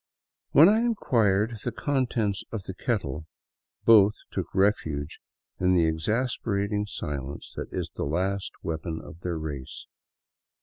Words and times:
When 0.49 0.67
I 0.67 0.79
inquired 0.79 1.59
the 1.63 1.71
contents 1.71 2.43
of 2.51 2.63
the 2.63 2.73
kettle, 2.73 3.27
both 3.85 4.15
took 4.31 4.47
refuge 4.55 5.19
in 5.59 5.75
the 5.75 5.85
exasperating 5.85 6.87
silence 6.87 7.53
that 7.55 7.71
is 7.71 7.91
the 7.93 8.05
last 8.05 8.51
weapon 8.63 8.99
of 8.99 9.19
their 9.19 9.37
race. 9.37 9.85